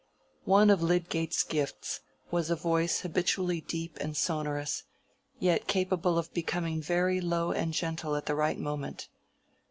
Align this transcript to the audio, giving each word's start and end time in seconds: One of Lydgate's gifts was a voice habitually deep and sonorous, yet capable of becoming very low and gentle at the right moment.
One 0.45 0.71
of 0.71 0.81
Lydgate's 0.81 1.43
gifts 1.43 1.99
was 2.31 2.49
a 2.49 2.55
voice 2.55 3.01
habitually 3.01 3.61
deep 3.61 3.99
and 4.01 4.17
sonorous, 4.17 4.81
yet 5.37 5.67
capable 5.67 6.17
of 6.17 6.33
becoming 6.33 6.81
very 6.81 7.21
low 7.21 7.51
and 7.51 7.71
gentle 7.71 8.15
at 8.15 8.25
the 8.25 8.33
right 8.33 8.57
moment. 8.57 9.09